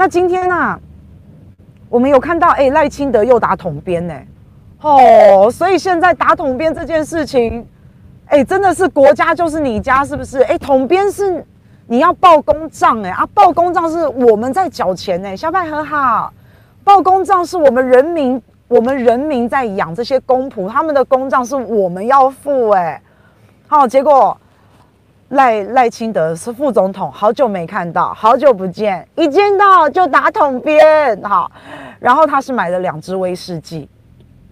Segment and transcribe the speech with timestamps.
[0.00, 0.80] 那今天呢、啊，
[1.90, 4.14] 我们有看到，哎，赖清德又打统编呢，
[4.80, 7.68] 哦，所以现在打统编这件事情，
[8.24, 10.40] 哎，真的是国家就是你家，是不是？
[10.44, 11.44] 哎，统编是
[11.86, 16.32] 你要报公账，哎啊，报公账是我们在缴钱呢，小百合好，
[16.82, 23.02] 报公账是我们人民，我们人民在养这些公仆，他们的公账是我们要付，哎，
[23.68, 24.34] 好，结果。
[25.30, 31.50] 赖赖清德是副总统，好久没看到，好久不见，一见到就打桶边，好，
[32.00, 33.88] 然后他是买了两支威士忌，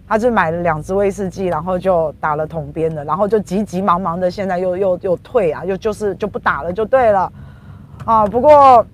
[0.07, 7.29] 他是买了两支威士忌，然后就打了桶边的，然后就急急忙忙的，现在又又又退啊，又就是就不打了，就对了，
[8.05, 8.85] 啊，不过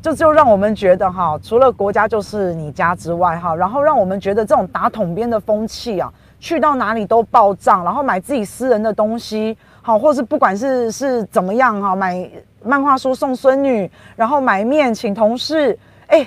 [0.00, 6.10] 这就，就让我们觉得哈，除了国家就是你家之外哈，然后让我们觉得这种打桶边的风气啊，
[6.40, 9.54] 去到哪里都报账，然后买自己私人的东西。
[9.86, 12.28] 好，或是不管是是怎么样哈，买
[12.64, 15.78] 漫画书送孙女，然后买面请同事，
[16.08, 16.26] 哎，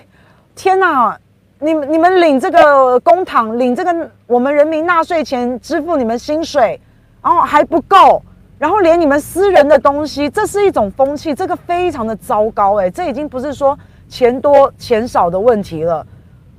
[0.55, 1.19] 天哪！
[1.59, 6.79] 你们你们领这个公帑，领这个我们人民纳税钱支付你们薪水，
[7.21, 8.23] 然后还不够，
[8.57, 16.07] 然后连你们私人的东西，这是一种风气，这个非常的糟糕哎，这已经不是说钱多钱少的问题了，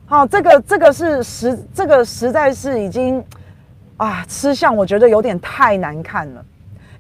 [0.05, 3.25] 好，这个这个是实，这个实在是已经
[3.97, 6.45] 啊吃相，我觉得有点太难看了。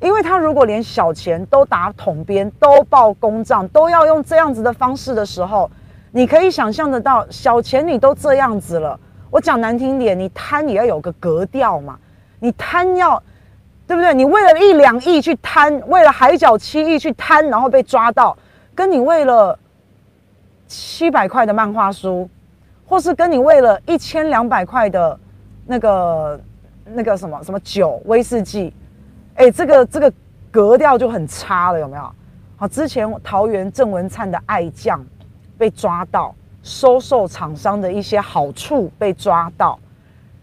[0.00, 5.70] 因为他如果连小钱都打统编，都报公账，都要用这样子的方式的时候，
[6.10, 8.98] 你可以想象得到，小钱你都这样子了，
[9.30, 11.98] 我讲难听点，你贪也要有个格调嘛，
[12.38, 13.22] 你贪要，
[13.86, 14.14] 对不对？
[14.14, 18.34] 你为了一两亿去贪，为了海角七亿去贪，然后被抓到，
[18.74, 19.58] 跟你为了
[20.66, 22.26] 七百块的漫画书，
[22.86, 25.18] 或是跟你为了一千两百块的
[25.66, 26.40] 那个
[26.86, 28.72] 那个什么什么酒威士忌。
[29.40, 30.12] 哎、这个这个
[30.50, 32.12] 格调就很差了，有没有？
[32.58, 35.02] 好，之前桃园郑文灿的爱将
[35.56, 39.78] 被抓到，收受厂商的一些好处被抓到，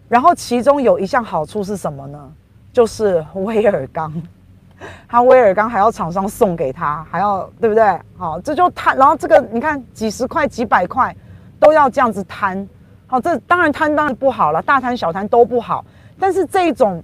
[0.08, 2.32] 然后其中有一项好处是什么呢？
[2.72, 4.12] 就是威尔刚，
[5.06, 8.00] 他威尔刚还要厂商送给他，还要对不对？
[8.16, 11.14] 好，这就贪，然后这个你看几十块、几百块
[11.60, 12.68] 都要这样子贪，
[13.06, 15.84] 好，这当然贪当然不好了，大贪小贪都不好，
[16.18, 17.00] 但是这种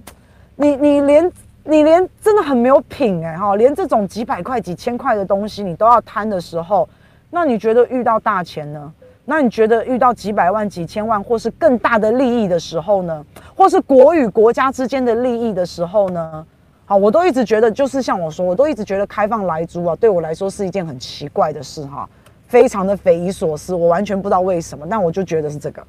[0.57, 1.31] 你你连。
[1.67, 6.87] 你连真的很没有品哎哈，连这种几百块、几千块的东西你都要贪的时候，
[7.31, 8.93] 那你觉得遇到大钱呢？
[9.25, 13.25] 那你觉得遇到几百万、几千万或是更大的利益的时候呢？
[13.55, 16.45] 或是国与国家之间的利益的时候呢？
[16.85, 22.07] 好，我都一直觉得，就是像我说，我都一直觉得开放莱猪啊，对我来说是一件很奇怪的事哈，
[22.47, 25.83] 非常的匪夷所思，我完全不知道为什么，但我就觉得是这个。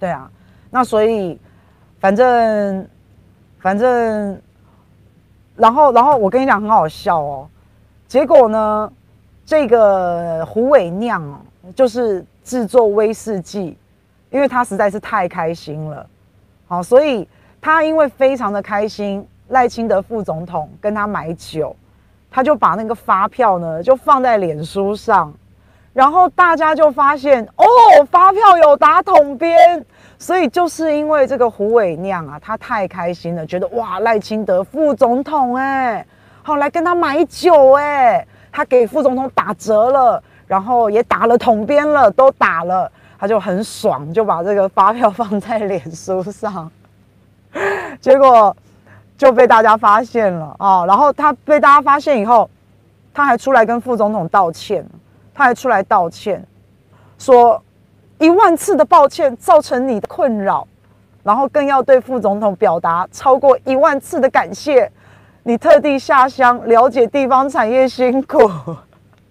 [0.00, 0.30] 对啊，
[0.70, 1.38] 那所以
[2.00, 2.88] 反正
[3.60, 4.40] 反正。
[5.56, 7.48] 然后，然后我跟你讲很好笑哦，
[8.08, 8.92] 结果呢，
[9.46, 11.38] 这个胡伟酿哦，
[11.76, 13.76] 就是制作威士忌，
[14.30, 16.06] 因为他实在是太开心了，
[16.66, 17.28] 好，所以
[17.60, 21.74] 他因为非常的开心，赖清德副总统跟他买酒，
[22.30, 25.32] 他就把那个发票呢就放在脸书上，
[25.94, 27.64] 然后大家就发现哦，
[28.10, 29.82] 发票有打统编。
[30.16, 36.06] 所以就是因为这个胡伟酿啊，他太开心了，觉得哇，赖清德副总统哎、欸，
[36.42, 46.70] 好来跟他买酒哎、他给副总统打折了，然后也打了统编了，都打了，他就很爽，就把这个发票放在脸书上，
[48.00, 48.56] 结果
[49.18, 52.48] 就被大家发现了啊，然后他被大家发现以后，
[53.12, 54.86] 他还出来跟副总统道歉，
[55.34, 56.46] 他还出来道歉，
[57.18, 57.60] 说。
[58.20, 60.66] 一万次的抱歉造成你的困扰，
[61.24, 64.90] 然后更要对副总统表达超过一万次的感谢。
[65.42, 68.38] 你特地下乡了解地方产业辛苦，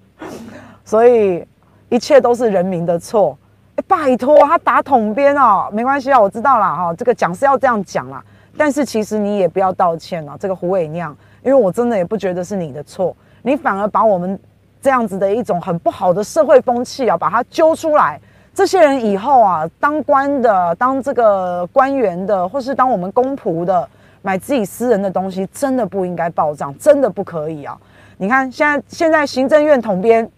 [0.84, 1.48] 所以
[1.88, 3.36] 一切都是人民的错。
[3.78, 6.94] 哎，拜托，他打统编啊，没关系啊，我知道了哈。
[6.94, 8.24] 这个讲是要这样讲啦，
[8.58, 10.36] 但是其实你也不要道歉啊。
[10.38, 14.38] 这个胡伟酿，因为我真的也不觉得是你的错，你反而把我们
[14.84, 18.20] 这样子的一种很不好的社会风气啊，把它揪出来。
[18.54, 23.88] 这些人以后啊，当官的、当这个官员的，或是当我们公仆的，
[24.22, 27.78] 买自己私人的东西，真的不应该报账，真的不可以啊！
[28.18, 30.30] 你看，现在现在行政院统编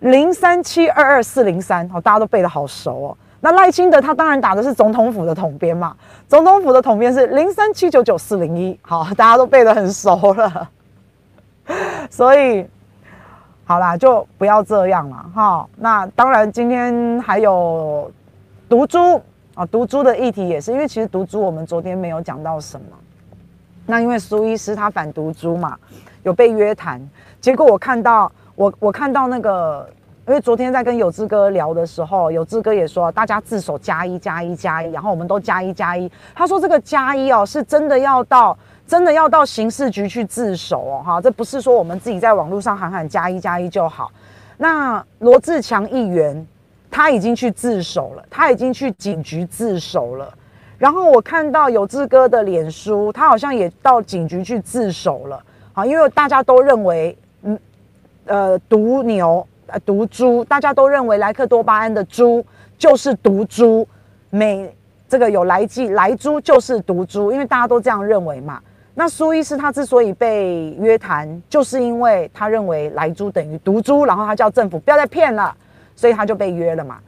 [0.00, 3.16] 零三七二二四零三，哦，大家都背得好熟哦。
[3.40, 5.96] 那赖清德他当然打的是总统府的统编嘛，
[6.28, 10.68] 总统府的统编是零三七九九四零一，好，大家都背得很熟了，
[12.10, 12.64] 所以。
[13.66, 15.66] 好啦，就不要这样了哈。
[15.76, 18.10] 那当然，今天还有
[18.68, 19.22] 毒株
[19.54, 22.86] 啊，毒株的议题也是，因为其实毒株我们昨天没有讲到什么。
[23.86, 25.78] 那因为苏医师他反毒株嘛，
[26.24, 27.00] 有被约谈，
[27.40, 29.88] 结果我看到我我看到那个
[30.26, 36.10] 因为昨天在跟有志哥聊的时候，有志哥也说，大家自首加一加一加一，然后我们都加一加一。
[36.34, 38.56] 他说这个加一哦，是真的要到
[38.86, 44.10] 真的要到刑事局去自首哦，哈，这不是说我们自己在网络上喊喊加一加一就好。
[44.56, 46.46] 那罗志强议员
[46.90, 50.32] 他已经去自首了，他已经去警局自首了。
[50.78, 55.42] 然后我看到有志哥的脸书，他好像也到警局去自首了，
[55.72, 57.58] 啊，因为大家都认为，嗯，
[58.26, 59.46] 呃，毒牛。
[59.66, 62.44] 呃，毒猪，大家都认为莱克多巴胺的猪
[62.76, 63.88] 就是毒猪，
[64.28, 64.70] 每
[65.08, 68.60] 这个有莱剂，莱猪就是毒猪，因为大家都这样认为嘛。
[68.94, 75.54] 那苏医师他之所以被约谈，就是因为他认为莱猪等于毒猪，然后他叫政府不要再骗了，
[75.96, 76.98] 所以他就被约了嘛。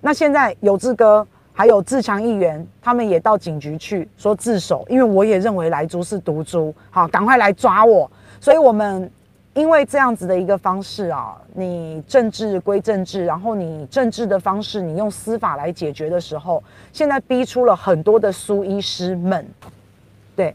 [0.00, 8.10] 那现在有志哥还有自强议员，他们也到警局去说自首，因为我也认为莱猪是毒猪，好，赶快来抓我。
[8.40, 9.10] 所以我们。
[9.56, 16.60] 因为这样子的一个方式啊，你政治归政治，然后你政治的方式，你用司法来解决的时候，
[16.92, 19.46] 现在逼出了很多的苏医师们，
[20.34, 20.52] 对，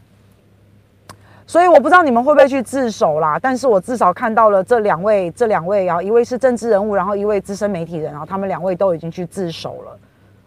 [1.50, 9.98] 所以我不知道你们会不会去自首啦，但是我至少看到了这两位，这两位啊，一位是政治人物，然后一位资深媒体人，然后他们两位都已经去自首了，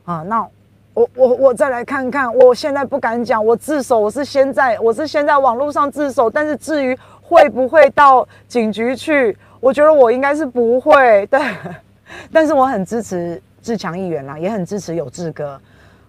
[0.05, 0.47] 啊，那
[0.93, 6.97] 我我我再来看看，我现在不敢讲，我自首，我是先在，我是先在网络上自首，但是至于。
[7.25, 9.35] 会不会到警局去？
[9.61, 11.39] 我觉得我应该是不会，对。
[12.33, 15.59] 但是我很支持自强议员啦，也很支持有志哥。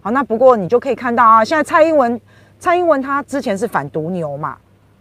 [0.01, 2.19] 好，那不过你就可以看到啊，现在蔡英文，
[2.59, 4.57] 蔡英文他之前是反毒牛嘛，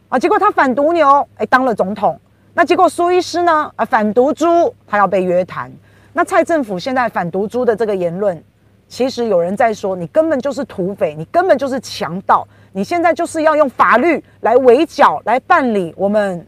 [0.08, 2.18] 啊，结果他反毒牛，哎，当了总统。
[2.52, 5.72] 那结果苏医师呢，啊，反毒猪，他要被约谈。
[6.12, 8.40] 那蔡政府现在反毒猪的这个言论，
[8.86, 12.46] 其实有人在说，你根本就是土匪，你根本就是强盗。
[12.72, 16.46] 你现在就是要用法律来围剿，来办理我们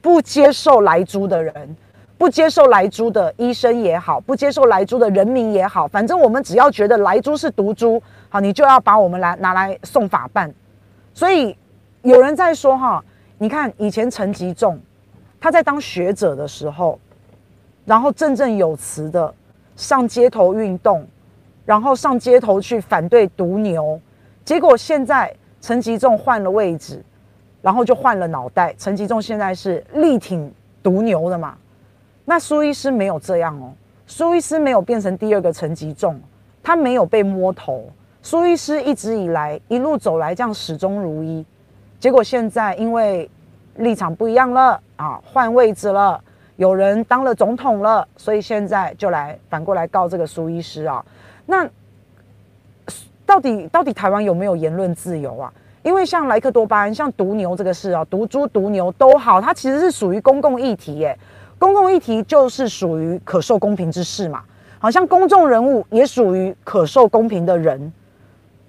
[0.00, 1.76] 不接受来猪的人，
[2.16, 10.52] 不接受来猪的医生也好，不接受来猪的人民也好，反正我们只要觉得来猪是毒猪，好，你就要把我们来拿来送法办。
[11.14, 11.56] 所以
[12.02, 13.04] 有人在说哈，
[13.38, 14.78] 你看以前陈吉仲
[15.40, 16.98] 他在当学者的时候，
[17.84, 19.34] 然后振振有词的
[19.76, 21.06] 上街头运动，
[21.64, 24.00] 然后上街头去反对毒牛，
[24.44, 25.34] 结果现在。
[25.60, 27.04] 陈吉仲换了位置，
[27.60, 28.72] 然后就换了脑袋。
[28.78, 30.54] 陈吉仲现在是力挺
[30.84, 31.58] 毒牛的嘛？
[32.24, 33.74] 那苏医师没有这样哦，
[34.06, 36.18] 苏医师没有变成第二个陈吉仲，
[36.62, 37.90] 他没有被摸头。
[38.22, 41.44] 苏医师一直以来一路走来这样始终如一，
[42.00, 43.28] 结果现在因为
[43.76, 46.22] 立场不一样了啊，换位置了，
[46.56, 51.04] 有人当了总统了，所以现在就来反过来告这个苏医师啊。
[51.46, 51.68] 那。
[53.28, 55.52] 到底到底台湾有没有言论自由啊？
[55.82, 61.14] 因为像莱克多巴胺、像毒牛这个事啊，毒猪、毒牛都好，它其实是属于公共议题耶。
[61.58, 64.42] 公共议题就是属于可受公平之事嘛。
[64.78, 67.92] 好像公众人物也属于可受公平的人，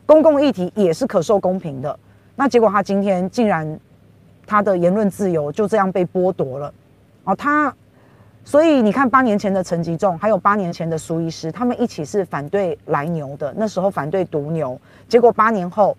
[0.05, 1.97] 公共议题也是可受公平的。
[2.39, 3.77] 那结果他今天竟然
[4.47, 6.73] 他的言论自由就这样被剥夺了
[7.25, 7.75] 哦，他。
[8.45, 14.79] 所以你看，八年前的陈吉仲，还有八年前的苏医师，他们一起是反对来牛的，那时候反对毒牛。
[15.09, 15.97] 结果八年后，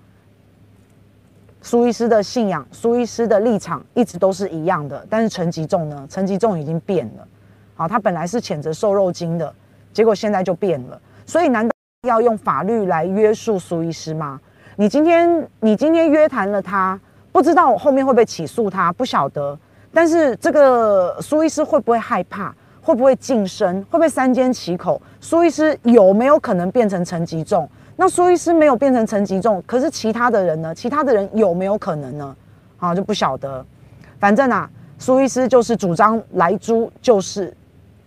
[1.60, 5.06] 苏医师的信仰、苏医师的立场一直都是一样的。
[5.10, 6.06] 但是陈吉仲呢？
[6.08, 7.28] 陈吉仲已经变了。
[7.75, 9.54] 好，他本来是谴责瘦肉精的，
[9.92, 10.98] 结果现在就变了。
[11.26, 11.75] 所以难道
[12.09, 14.40] 要用法律来约束苏医师吗？
[14.80, 16.99] 你今天你今天约谈了他，
[17.32, 19.54] 不知道后面会不会起诉他，不晓得。
[19.92, 22.50] 但是这个苏医师会不会害怕？
[22.80, 23.82] 会不会噤声？
[23.90, 24.99] 会不会三缄其口？
[25.20, 27.68] 苏医师有没有可能变成陈吉仲？
[27.96, 30.75] 那苏医师没有变成陈吉仲，可是其他的人呢？
[30.75, 32.34] 其他的人有没有可能呢？
[32.78, 33.62] 啊，就不晓得。
[34.18, 34.66] 反正啊，
[34.99, 37.54] 苏医师就是主张莱猪就是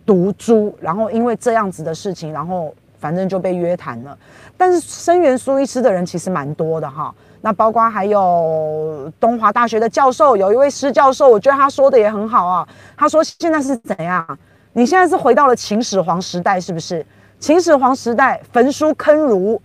[0.08, 2.74] 毒猪，然后因为这样子的事情，然后
[3.04, 4.18] 反正就被约谈了。
[4.56, 7.14] 但是声援苏医师的人其实蛮多的哈。
[7.42, 12.66] 那包括还有东华大学的教授，有一位施教授，我觉得他说的也很好啊。
[12.96, 14.26] 他说现在是怎样？
[14.72, 17.06] 你现在是回到了秦始皇时代，是不是？
[17.40, 19.62] 秦始皇时代焚书坑儒，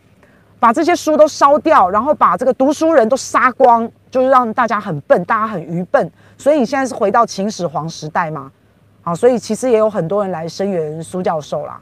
[0.58, 6.10] 把这些书都烧掉，然后把这个读书人都杀光，就是让大家很笨，大家很愚笨。
[6.36, 8.50] 所以你现在是回到秦始皇时代吗？
[9.02, 11.80] 好，所以其实也有很多人来声援苏教授啦，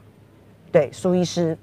[0.77, 1.57] 对，苏医师。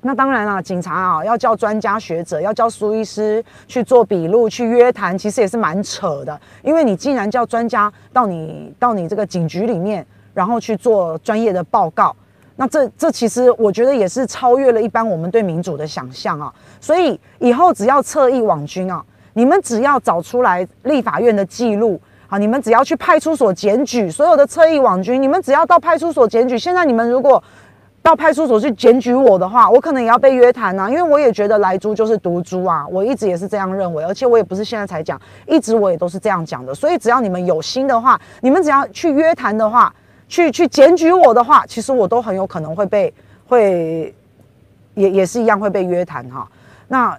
[0.00, 6.40] 那当然了，警察啊，要叫专家学者，要叫苏医师去做笔录、去约谈，其实也是蛮扯的。
[6.62, 12.16] 因为你既然叫专家到你到你这个警局里面，然后去做专业的报告，
[12.56, 16.50] 那这这其实我觉得也是超越了一般我们对民主的想象啊。
[16.80, 26.58] 所以以后只要侧翼网军啊，你们只要找出来立法院的记录啊，你们只要去派出所检举所有的侧翼网军，你们只要到派出所检举。
[26.58, 27.44] 现在你们如果
[28.02, 36.74] 到派出所去检举我的话，我可能也要被约谈呐，因为我也觉得莱猪就是毒猪啊，我一直也是这样认为，而且我也不是现在才讲，一直我也都是这样讲的。
[36.74, 39.94] 所以只要你们有心的话，你们只要去约谈的话，
[40.28, 43.14] 去去检举我的话，其实我都很有可能会被
[43.46, 44.12] 会
[44.94, 46.48] 也也是一样会被约谈哈。
[46.88, 47.16] 那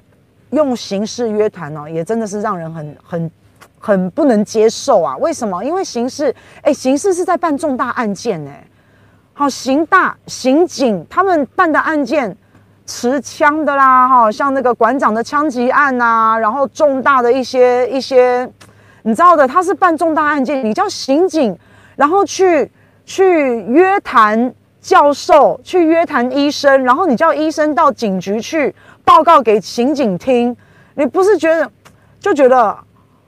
[0.49, 3.31] 用刑事约谈呢，也真的是让人很很
[3.79, 5.15] 很不能接受啊。
[5.15, 5.63] 为什么？
[5.63, 8.67] 因为刑事哎，刑事是在办重大案件哎。
[9.35, 12.37] 好，刑大刑警他们办的案件，
[12.85, 18.47] 持枪的啦，哈，像那个馆长的枪击案呐，然后重大的一些一些，
[19.01, 21.57] 你知道的，他是办重大案件，你叫刑警，
[21.95, 22.71] 然后去
[23.05, 28.73] 去约谈教授，去约谈医生，然后你叫医生到警局去
[29.03, 30.55] 报告给刑警听，
[30.93, 31.67] 你不是觉得
[32.19, 32.77] 就觉得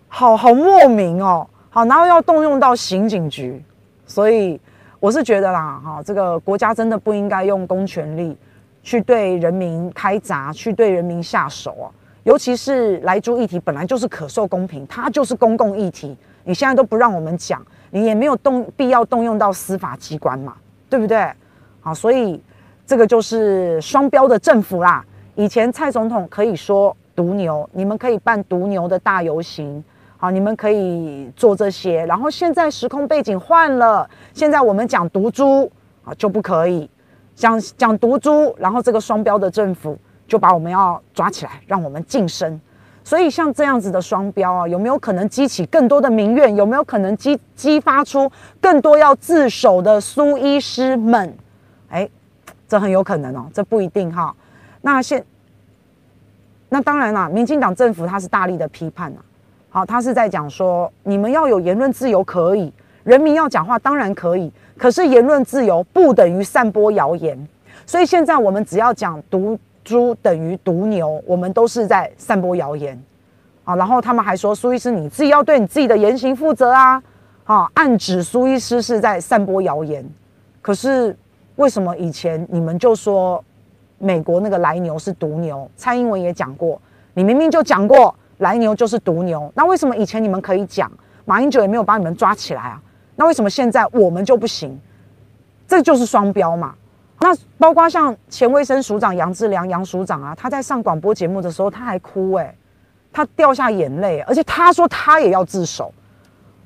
[0.07, 3.59] 好好莫名哦，好，然后要动用到刑警局，
[4.05, 4.61] 所以。
[5.05, 8.35] 我是觉得啦，哈，这个国家真的不应该用公权力
[8.81, 11.85] 去对人民开闸，去对人民下手啊。
[12.23, 20.55] 尤其是莱猪议题本来就是可受公平，它就是公共议题，你现在都不让我们讲，你也没有动必要动用到司法机关嘛，
[20.89, 21.31] 对不对？
[21.81, 22.43] 好，所以
[22.83, 25.05] 这个就是双标的政府啦。
[25.35, 29.83] 以前蔡总统可以说毒牛，你们可以办毒牛的大游行。
[30.25, 35.71] 好，你们可以做这些，然后现在时空背景换了，现在我们讲毒猪
[36.03, 36.89] 啊就不可以，
[37.35, 39.95] 讲讲毒猪，然后这个双标的政府
[40.27, 42.59] 就把我们要抓起来，让我们噤声。
[43.03, 46.55] 所以像这样子的双标啊，有没有可能激起更多的民怨？
[46.55, 48.27] 有没有可能激激发出
[48.59, 51.37] 更多要自首的苏医师们？
[51.89, 52.09] 哎，
[52.67, 54.35] 这很有可能哦，这不一定哈。
[54.81, 55.23] 那现
[56.69, 59.21] 那当然啦，民进党政府他是大力的批判啊。
[59.75, 62.71] 好，他是在讲说，你们要有言论自由可以，
[63.03, 67.37] 人民要讲话当然可以，可是言论自由不等于散播谣言。
[67.85, 72.97] 所以现在我们只要讲毒猪等于毒牛，我们都是在散播谣言。
[73.65, 77.03] 啊，然后他们还说苏医师你自己要对你自己的言行负责啊，
[77.43, 80.09] 啊，暗指苏医师是在散播谣言。
[80.61, 81.13] 可是
[81.57, 83.43] 为什么以前你们就说
[83.97, 85.69] 美国那个莱牛是毒牛？
[85.75, 86.81] 蔡英文也讲过，
[87.13, 88.15] 你明明就讲过。
[88.39, 90.91] 莱牛就是毒牛，那为什么以前你们可以讲，
[91.23, 92.81] 马英九也没有把你们抓起来啊？
[93.15, 94.77] 那为什么现在我们就不行？
[95.65, 96.75] 这就是双标嘛。
[97.21, 102.53] 那包括像前卫生署长杨志良杨署长啊，他在上广播节目的时候他还哭诶、
[103.13, 105.93] 他掉下眼泪，而且他说他也要自首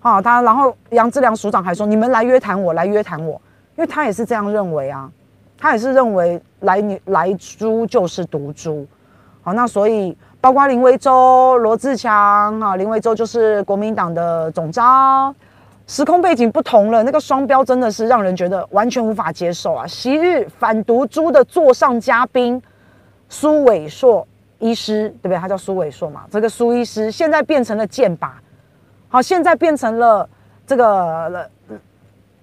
[0.01, 0.19] 啊。
[0.19, 3.39] 他然后杨志良署长还说，你们来约谈我，来约谈我，
[3.77, 5.09] 因为他也是这样认为啊，
[5.55, 8.87] 他也是认为来牛来猪就是毒猪。
[9.43, 10.17] 好，那所以。
[10.41, 15.35] 包括林为洲、罗志强啊，林为洲就是国民党的总召，
[15.85, 19.85] 时空背景不同了，那个双标真的是让人觉得完全无法接受啊！
[19.85, 22.61] 昔日反毒猪的座上嘉宾
[23.27, 24.25] 苏伟硕
[24.59, 25.37] 医师，对不对？
[25.37, 28.29] 他叫苏伟硕嘛，这个苏医师现在变成了箭靶，
[29.09, 30.29] 好，现在变成了
[30.65, 31.49] 这个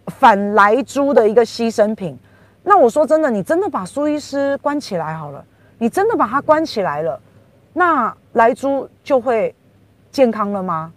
[0.07, 2.19] 反莱猪的一个牺牲品。
[2.63, 5.43] 那我说真的，你真的把苏医师关起来好了，
[5.79, 7.19] 你真的把他关起来了。
[7.79, 9.55] 那莱猪就会
[10.11, 10.91] 健康了吗？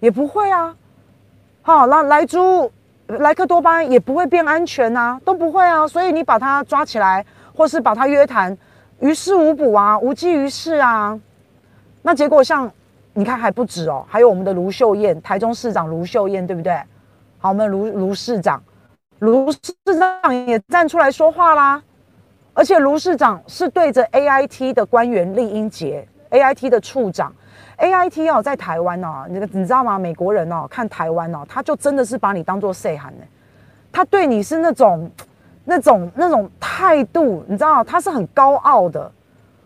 [0.00, 0.74] 也不会啊。
[1.62, 2.68] 好，那莱猪
[3.06, 5.86] 莱克多巴胺也不会变安全啊，都不会啊。
[5.86, 8.58] 所以你把它抓起来，或是把它约谈，
[8.98, 11.16] 于事无补啊，无济于事啊。
[12.02, 12.68] 那结果像
[13.14, 16.76] 你看还不止哦，还有我们的卢秀燕，台中市长卢秀燕，对不对？
[17.38, 18.60] 好，我们卢卢市长，
[19.20, 21.80] 卢市长也站出来说话啦。
[22.52, 26.08] 而且卢市长是对着 AIT 的官员厉英杰。
[26.36, 27.32] A I T 的处长
[27.78, 29.98] ，A I T 哦，在台湾哦，那个你知道吗？
[29.98, 33.24] 美国人哦，看台湾哦，他就真的是把你当做细汉呢，
[33.90, 35.10] 他对你是那种、
[35.64, 39.10] 那种、那种态度，你知道，他是很高傲的。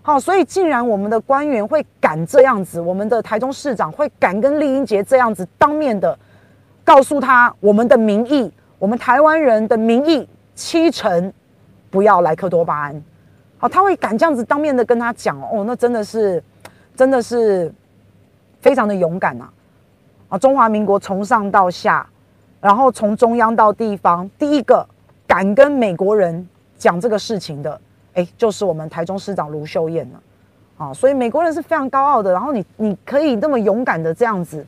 [0.03, 6.17] 好，所以竟然我们的官员会敢这样子，我们的台中市长会敢跟厉英杰这样子当面的
[6.85, 11.33] 告诉他我们的民意，我们台湾人的民意七成
[11.91, 13.03] 不要莱克多巴胺。
[13.59, 16.41] 好，他会敢这样子当面的跟他讲哦，那真的是。
[17.01, 17.73] 真的是
[18.61, 19.49] 非常的勇敢呐！
[20.29, 22.07] 啊，中华民国从上到下，
[22.61, 24.87] 然后从中央到地方，第一个
[25.27, 27.81] 敢跟美国人讲这个事情的，
[28.13, 30.21] 哎，就是我们台中市长卢秀燕了。
[30.77, 32.31] 啊，所以美国人是非常高傲的。
[32.35, 34.63] 然后你你可以那么勇敢的这样子，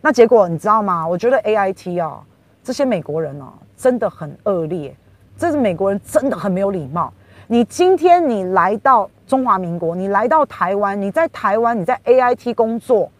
[0.00, 1.06] 那结果你知道吗？
[1.06, 2.18] 我觉得 AIT 啊，
[2.62, 4.96] 这些美国人啊，真的很恶劣。
[5.36, 7.12] 这是美国人真的很没有礼貌。
[7.46, 9.10] 你今天你来到。
[9.26, 13.10] 中华民国，你来到台湾，你在台湾，你在 AIT 工作，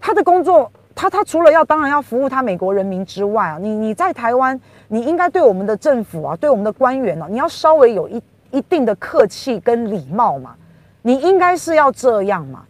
[0.00, 10.54] 他的工作他他除了要当然要服务他美国人民之外啊，你你在台湾，你应该对我们的政府啊，对我们的官员呢、你要稍微有一一定的客气跟礼貌嘛，
[11.02, 12.62] 你应该是要这样嘛。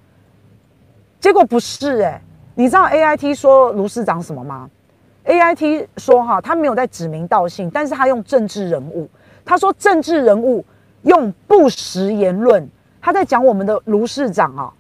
[1.21, 2.23] 结果不是诶、欸，
[2.55, 4.71] 你知道 AIT 说卢市长什么吗
[5.27, 9.07] ？AIT 说哈，他没有在指名道姓，但是他用政治人物，
[9.45, 10.65] 他说政治人物
[11.03, 12.69] 用不实言论，
[13.01, 14.73] 他在讲我们的卢市长啊。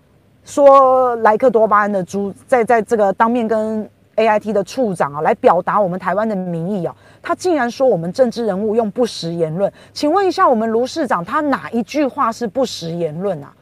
[0.44, 13.52] 说莱克多巴胺的猪在在这个当面跟 AIT 的处长啊来表达我们台湾的民意啊，他竟然说我们政治人物用不实言论，请问一下我们卢市长他哪一句话是不实言论啊？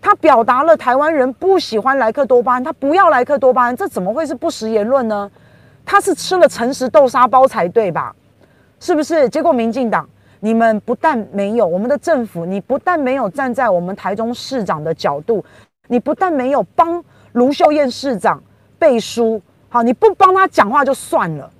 [0.00, 5.30] 他表达了台湾人不喜欢莱克多巴胺，他不要莱克多巴胺，这怎么会是不实言论呢？
[5.86, 8.14] 他是吃了诚实豆沙包才对吧？
[8.80, 9.28] 是不是？
[9.28, 10.06] 结果民进党
[10.44, 15.42] 你们不但没有我们的政府，你不但没有站在我们台中市长的角度。
[15.88, 18.42] 你不但没有帮卢秀燕市长
[18.78, 21.50] 背书，好，你不帮他讲话就算了，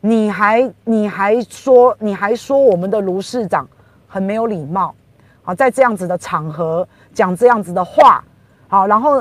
[0.00, 3.68] 你还你还说你还说我们的卢市长
[4.06, 4.94] 很没有礼貌，
[5.42, 8.24] 好，在这样子的场合讲这样子的话，
[8.68, 9.20] 好，然后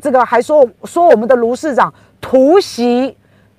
[0.00, 3.14] 这个还说说我们的卢市长突袭，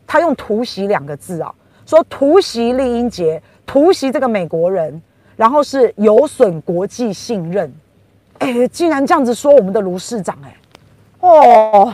[0.07, 1.53] 他用突袭两个字啊，
[1.85, 4.99] 说突袭酈英杰，突袭这个美国人，
[5.35, 7.71] 然后是有损国际信任。
[8.39, 10.55] 哎，竟然这样子说我们的卢市长，哎，
[11.19, 11.93] 哦，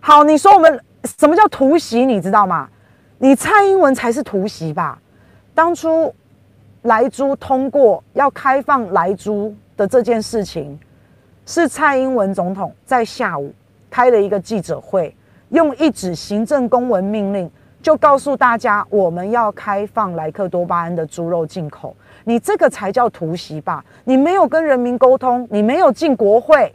[0.00, 0.80] 好，你说我们
[1.18, 2.06] 什么叫突袭？
[2.06, 2.68] 你知道吗？
[3.18, 4.98] 你蔡英文才是突袭吧？
[5.54, 6.14] 当初
[6.82, 10.78] 莱猪通过要开放莱猪的这件事情，
[11.46, 13.52] 是蔡英文总统在下午
[13.90, 15.16] 开了一个记者会，
[15.48, 17.50] 用一纸行政公文命令，
[17.84, 21.94] 就告诉大家我们要开放莱克多巴胺的猪肉进口。
[22.24, 23.84] 你这个才叫突袭吧？
[24.04, 26.74] 你没有跟人民沟通，你没有进国会，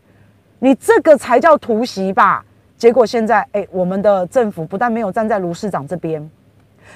[0.59, 2.45] 你这个才叫突袭吧？
[2.77, 6.29] 结果现在，哎，我们的政府不但没有站在卢市长这边，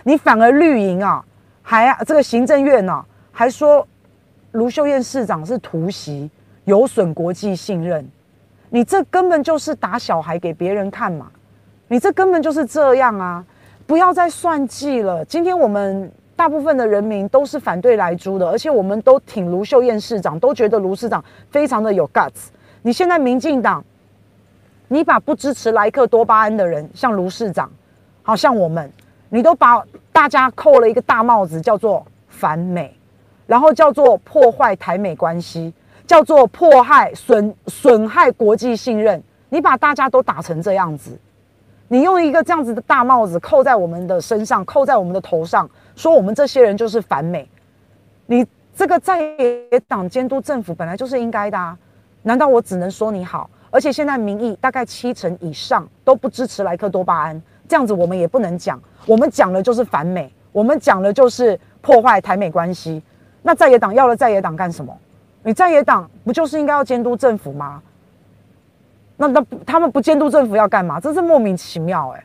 [0.03, 1.25] 你反而绿营啊，
[1.63, 3.85] 还啊这个行政院呢、啊，还说
[4.51, 6.29] 卢秀燕市长是突袭，
[6.65, 8.07] 有损国际信任。
[8.69, 11.31] 你这根本就是打小孩给别人看嘛！
[11.87, 13.43] 你这根本就是这样啊！
[13.93, 15.23] 不要再算计了。
[15.25, 16.11] 今天我们。
[16.35, 22.47] 大部分的人民都是反对莱猪的，而且我们都挺卢秀燕市长，都觉得卢市长非常的有 guts。
[22.81, 23.85] 你现在民进党，
[24.87, 27.71] 你把不支持莱克多巴胺的人，像卢市长，
[28.23, 28.91] 好像我们，
[29.29, 32.91] 你都把大家扣了一个大帽子，叫做反美，
[33.45, 35.71] 然后叫做破坏台美关系，
[36.07, 41.15] 叫做迫害损损害国际信任，你把大家都打成这样子，
[41.93, 45.69] 你用一个这样子的大帽子扣在我们的身上，扣在我们的头上。
[45.95, 47.47] 说我们这些人就是反美，
[48.25, 48.43] 你
[48.75, 51.77] 这个在野党监督政府本来就是应该的啊？
[52.23, 53.47] 难道我只能说你好？
[53.69, 63.03] 而且现在民意大概七成以上都不支持莱克多巴胺，这样子我们也不能讲，我们讲了就是反美，我们讲了就是破坏台美关系。
[63.43, 64.97] 那在野党要了在野党干什么？
[65.43, 67.83] 你在野党不就是应该要监督政府吗？
[69.17, 70.99] 那那他们不监督政府要干嘛？
[70.99, 72.23] 真是莫名其妙哎，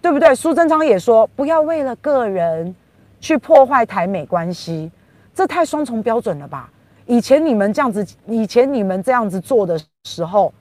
[0.00, 0.34] 对不对？
[0.34, 2.74] 苏贞昌也说不要为了个人。
[3.20, 4.88] 去破坏台美关系，
[5.34, 6.70] 这太双重标准了吧？
[7.04, 10.54] 以前你们这样子，以前你们这样子做的时候，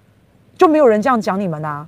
[0.58, 1.88] 就没有人这样讲你们啊，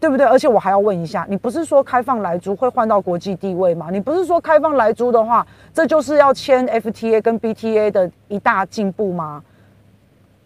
[0.00, 0.26] 对不对？
[0.26, 3.86] 而且我还要问一下，你不是说开放莱猪会换到国际地位吗？
[3.92, 9.40] 你不是说开放莱猪的话，这就是要签 FTA 跟 BTA 的一大进步吗？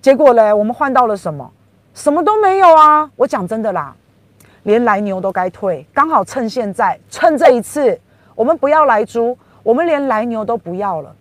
[0.03, 1.51] 结果嘞，我们换到了什么？
[1.95, 3.09] 什么都没有啊！
[3.17, 3.95] 我讲真的啦，
[4.65, 7.99] 连来牛都该退，刚好趁现在，趁这一次，
[8.35, 9.39] 我们不要来猪。
[9.63, 11.15] 我们连来牛都不要了，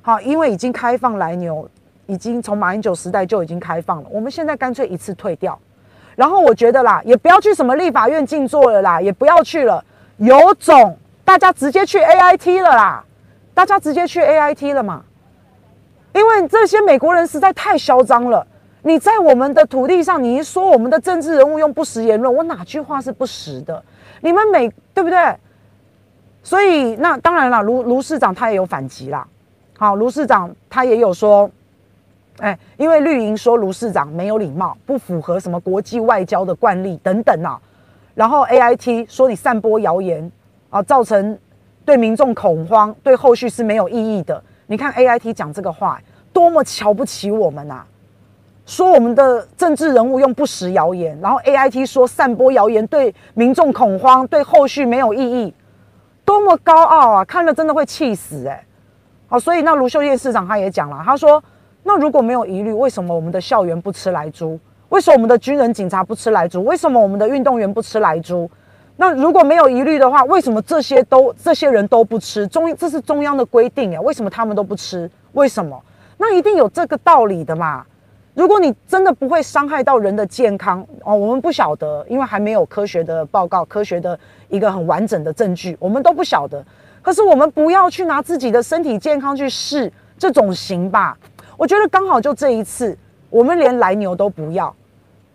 [0.00, 1.68] 好，因为已经开放来牛，
[2.06, 4.08] 已经从马英九时代就已经开放了。
[4.08, 5.58] 我们现在干脆一次退掉，
[6.16, 9.84] 然后我觉得啦，也不要去什么立法院静坐了啦，也不要去了，
[10.16, 13.04] 有种大家直接去 AIT 了啦，
[13.52, 15.02] 大家直接去 AIT 了嘛，
[16.14, 18.46] 因为这些美国人实在太嚣张了。
[18.82, 23.82] 你在我们的土地上，你一说我们的政治人物用不实言论，我哪句话是不实的？
[24.20, 25.36] 你们每对不对？
[26.42, 29.26] 所以，那当然了，卢卢市长他也有反击啦。
[29.76, 31.50] 好，卢市长他也有说，
[32.38, 37.60] 哎，因为绿营说卢市长没有礼貌，不符合什么国际外交的惯例等等啊。
[38.14, 40.30] 然后 AIT 说你散播谣言
[40.70, 41.38] 啊，造成
[41.84, 44.42] 对民众恐慌，对后续是没有意义的。
[44.66, 46.00] 你看 AIT 讲这个话，
[46.32, 47.86] 多么瞧不起我们啊！
[48.70, 55.52] 说我们的政治人物用不实谣言，然后 AIT 说散播谣言对民众恐慌，对后续没有意义。
[56.24, 57.24] 多么高傲啊！
[57.24, 58.64] 看了真的会气死哎、
[59.26, 61.42] 好，所以那卢秀燕市长他也讲了，他说
[61.82, 64.56] ：“那如果没有疑虑，为什么我们的校园不吃莱猪？
[64.90, 66.62] 为什么我们的军人警察不吃莱猪？
[66.62, 68.48] 为什么我们的运动员不吃莱猪？
[68.96, 72.46] 那如果没有疑虑的话，为什么这些都这些人都不吃？
[72.46, 75.10] 中这是中央的规定呀，为什么他们都不吃？
[75.32, 75.82] 为什么？
[76.16, 77.84] 那一定有这个道理的嘛。
[78.34, 86.64] 如果你真的不会伤害到人的健康哦，我们不晓得，因为还没有科学的报告、科学的一个很完整的证据，我们都不晓得。
[87.02, 91.16] 可是我们不要去拿自己的身体健康去试这种行吧。
[91.56, 92.96] 我觉得刚好就这一次，
[93.28, 94.74] 我们连来牛都不要。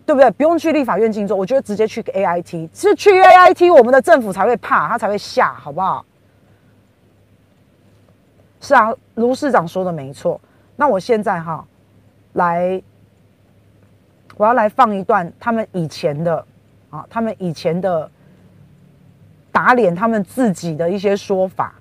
[0.08, 0.30] 对不对？
[0.30, 6.06] 不用去立法院静坐，我觉得直接去 AIT，是去 AIT，我们的政府才会怕，他才会吓，好不好？
[8.62, 10.40] 是啊，卢市长说的没错。
[10.76, 11.66] 那我现在哈，
[12.36, 12.82] 来，
[14.38, 16.45] 我要来放一段他们以前的
[16.89, 18.10] 啊，他们以前的
[19.52, 21.76] 打脸他们自己的一些说法，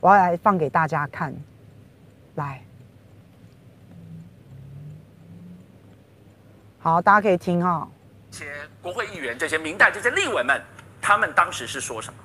[0.00, 1.34] 我要来放给大家看，
[2.36, 2.62] 来。
[6.78, 7.88] 好，大家可以听哈、哦。
[8.30, 10.62] 这些国会议员、这些明代、这些立委们，
[11.00, 12.18] 他们当时是说什么？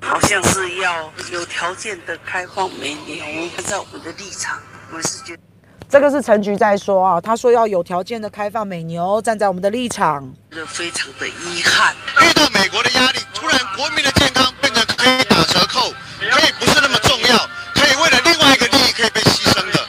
[0.00, 3.22] 好像是要有条件的开放美牛。
[3.56, 5.42] 按照我们的立场，我们是觉得
[5.88, 11.94] 这个是陈局在说啊，他说要有条件的开放美牛，站在我们的立场，这非常的遗憾。
[12.20, 17.38] 遇到美国的压力，突然国民的健康变成可以打折扣，可以不是那么重要，
[17.72, 19.80] 可以为了另外一个利益可以被牺牲的。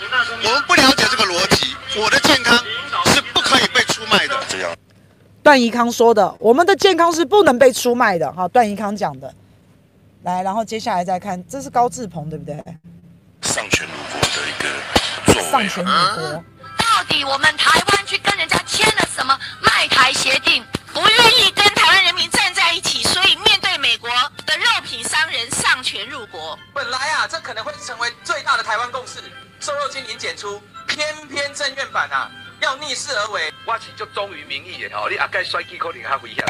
[0.48, 2.58] 我们不了解这个逻辑，我的健康
[3.14, 4.40] 是不可以被出卖的。
[4.48, 4.72] 这样。
[5.44, 9.34] 段宜康说的：“我们的健康是不能被出卖的。”哈，段宜康讲的。
[10.24, 12.56] 来，然后接下来再看，这是高志鹏，对不对？
[13.42, 13.89] 上权辱国的一
[15.44, 15.68] 个作为。
[15.68, 16.44] 丧权辱国。
[16.78, 20.66] 到底我们台湾去跟人家签了什么卖台协定？
[20.94, 24.10] 不愿意跟台湾人民站在一起，所以面对美国
[24.46, 26.58] 的肉品商人上权入国。
[26.74, 29.22] 本来啊，这可能会成为最大的台湾共识，
[29.60, 32.30] 瘦肉精零检出，偏偏政院版啊。
[32.62, 35.08] 要逆势而为，我是就忠于民意的哦。
[35.10, 36.44] 你阿盖衰气可能较危险。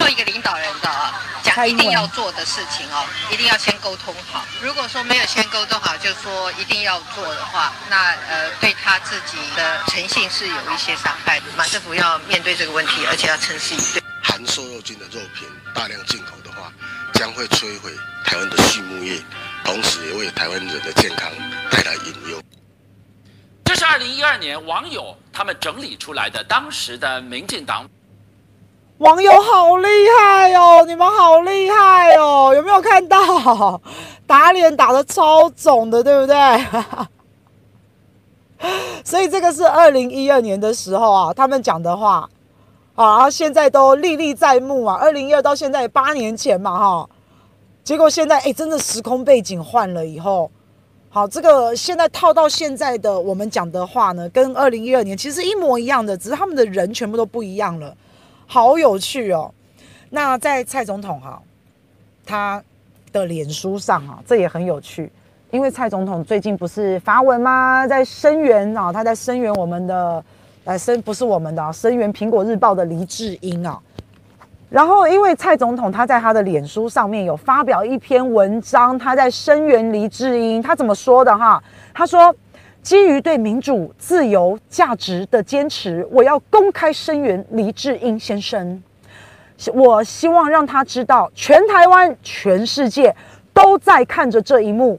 [0.00, 4.42] 做一个领导人的啊，讲一定要做的事情哦，一定要先沟通好。
[4.62, 11.46] 如果说没有先沟通好，就说一定要做的话，那呃对他自己的诚信是有一些伤害的。
[11.54, 14.02] 马政府要面对这个问题，而且要诚实以对。
[14.22, 16.72] 含瘦肉精的肉品大量进口的话，
[17.12, 17.92] 将会摧毁
[18.24, 19.20] 台湾的畜牧业，
[19.64, 21.30] 同时也为台湾人的健康
[21.70, 22.42] 带来隐忧。
[23.66, 27.88] 这是二零一二年网友他们整理出来的当时的民进党
[29.00, 33.80] 网友好厉害哦，你们好厉害哦， 有没有看到
[34.26, 36.36] 打脸打得超肿的，对不对？
[39.02, 42.28] 所以这个是二零一二年的时候啊，他们讲的话
[42.94, 44.96] 啊，现在都历历在目啊。
[45.00, 47.08] 二零一二到现在八年前嘛，哈，
[47.82, 50.50] 结果现在哎，真的时空背景换了以后。
[51.08, 57.96] 好，这个现在套到现在的我们讲的话呢，跟二零一二年其实一模一样的，只是他们的人全部都不一样了，
[58.52, 59.54] 好有趣哦。
[60.08, 61.40] 那在蔡总统哈，
[62.26, 62.60] 他
[63.12, 65.08] 的脸书上啊，这也很有趣，
[65.52, 67.86] 因为蔡总统最近不是发文吗？
[67.86, 70.24] 在声援啊，他在声援我们的，
[70.64, 73.80] 来声不是我们的啊，声援苹果日报的黎智英啊。
[74.68, 80.60] 然后，因为蔡总统他在他的脸书上面有发表一篇文章，他在声援黎智英。
[80.60, 81.62] 他怎么说的哈？
[81.94, 82.34] 他说
[82.82, 88.82] ：“基于对民主自由价值的坚持，我要公开声援黎智英先生。
[89.74, 93.14] 我希望让他知道，全台湾、全世界
[93.52, 94.98] 都在看着这一幕。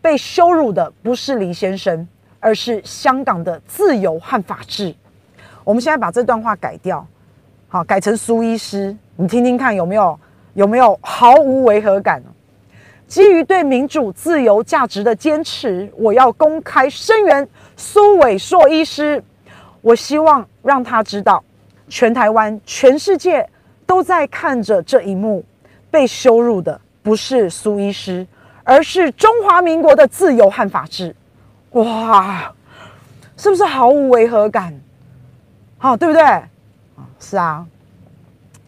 [0.00, 2.06] 被羞辱的不是黎先生，
[2.38, 4.94] 而是香港的自由和法治。”
[5.64, 7.04] 我们现在把这段话改掉，
[7.66, 8.96] 好，改成苏医师。
[9.16, 10.16] 你听听看有没有
[10.54, 12.22] 有没有毫无违和感？
[13.06, 19.22] 基于对民主自由价值的坚持，我要公开声援苏伟硕医师。
[19.80, 21.42] 我希望让他知道，
[21.88, 23.48] 全台湾、全世界
[23.86, 25.44] 都在看着这一幕。
[25.88, 28.26] 被羞辱的不是苏医师，
[28.64, 31.14] 而是中华民国的自由和法治。
[31.70, 32.52] 哇，
[33.36, 34.78] 是不是毫无违和感？
[35.78, 36.22] 好，对不对？
[37.20, 37.64] 是啊。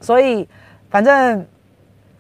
[0.01, 0.49] 所以，
[0.89, 1.45] 反正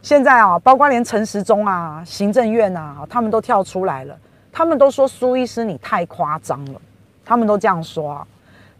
[0.08, 4.16] 现在啊，包括连陈时中啊、行政院啊，他们都跳出来了。
[4.50, 6.80] 他们都说苏医师你太夸张了，
[7.26, 8.26] 他们都这样说啊。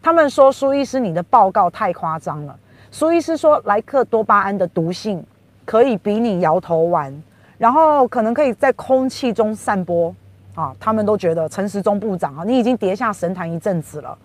[0.01, 2.55] 他们说苏医师你的报告太夸张了。
[2.89, 5.23] 苏医师说莱克多巴胺的毒性
[5.65, 7.13] 可以比拟摇头丸，
[7.59, 10.11] 然后可能可以在空气中散播
[10.55, 10.75] 啊。
[10.79, 14.17] 他们都觉得陈时中部长啊，你已经跌下神坛一阵子了，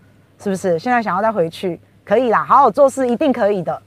[0.43, 0.79] 是不是？
[0.79, 3.79] 现在想要再回去，可以啦，好好做事一定可以的。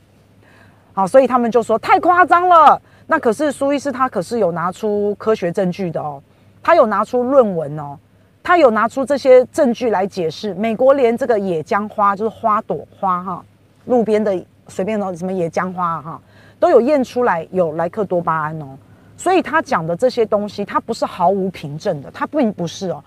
[0.93, 2.79] 好，所以他们就说太夸张了。
[3.09, 6.21] 那可是苏医师他可是有拿出科学证据的哦，
[6.61, 7.97] 他有拿出论文哦，
[8.43, 10.53] 他有拿出这些证据来解释。
[10.53, 13.45] 美国连这个野姜花就是花朵花哈，
[13.85, 16.21] 路边的随便的什么野姜花哈，
[16.59, 18.77] 都有验出来有莱克多巴胺哦。
[19.15, 23.01] 所以他讲的这些东西，他不是毫无凭证的，他并不是哦。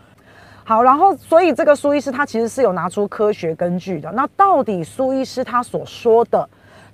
[0.65, 4.11] 好，然后所以这个苏医师他其实是有拿出科学根据的。
[4.13, 6.49] 那到底苏医师他所说的，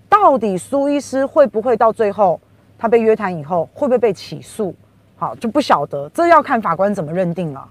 [0.08, 2.40] 到底苏医师会不会到最后
[2.78, 4.74] 他被约谈以后会不会被起诉？
[5.16, 7.66] 好，就不晓得，这要看法官怎么认定了。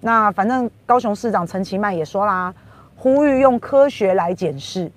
[0.00, 2.54] 那反正高雄市长陈其迈也说啦，
[2.96, 4.90] 呼吁用科学来检视。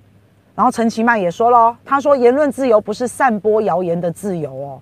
[0.56, 4.82] 然后陈其迈也说喽，他说言论自由不是散播谣言的自由哦。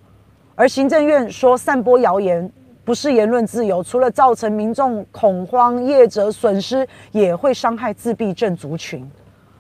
[0.56, 2.52] 而行政院说散播谣言
[2.84, 9.10] 不是言论自由，除了造成民众恐慌、业者损失，也会伤害自闭症族群。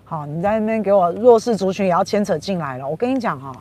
[0.04, 2.88] 好，你在那边给我弱势族群也要牵扯进来了。
[2.88, 3.52] 我跟你讲哈，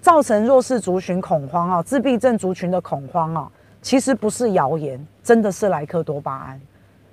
[0.00, 3.50] 造成弱势族群恐慌啊，自闭症族群的恐慌啊，
[3.82, 6.60] 其实不是谣言，真的是莱克多巴胺。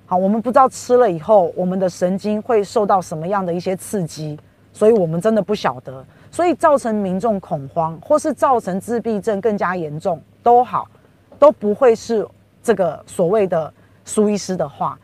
[0.06, 4.38] 好，我们不知道吃了以后，我们的神经会受到什么样的一些刺激，
[4.72, 6.04] 所以我们真的不晓得。
[6.30, 10.88] 所以造成民众恐慌，或是造成自闭症更加严重，都好，
[11.38, 12.26] 都不会是
[12.62, 13.72] 这个所谓的
[14.04, 14.98] 苏医师的话，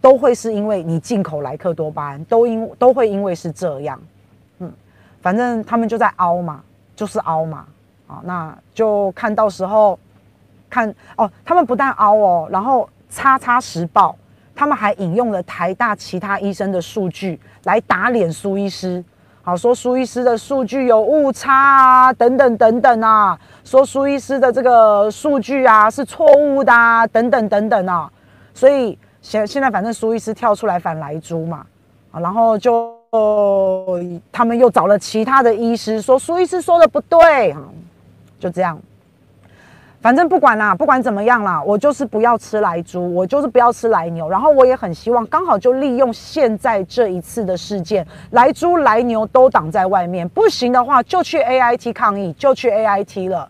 [0.00, 4.00] 都会是因为你进口莱克多巴胺，都因都会因为是这样，
[4.58, 4.72] 嗯，
[5.20, 6.62] 反正他们就在凹嘛，
[7.00, 7.64] 就是凹嘛，
[8.06, 9.98] 啊，那就看到时候
[10.68, 14.14] 看哦，他们不但凹哦，然后叉叉时报
[14.54, 19.02] 他们还引用了台大其他医生的数据来打脸苏医师。
[19.40, 28.12] 好，说苏医师的数据有误差啊，等等等等啊，说苏医师的这个数据啊是错误的啊，等等等等啊，
[28.52, 31.64] 所以现现在反正苏医师跳出来反莱猪嘛，
[32.12, 37.54] 啊，然后就哦他们又找了其他的医师说苏医师说的不对，
[38.38, 38.80] 就这样。
[40.00, 44.30] 反正不管啦，不管怎么样啦，我就是不要吃莱猪，我就是不要吃莱牛。
[44.30, 50.26] 然后我也很希望，刚好就利用现在这一次的事件，莱猪、莱牛都挡在外面。
[50.30, 53.46] 不行的话，就去 AIT 抗议，就去 AIT 了。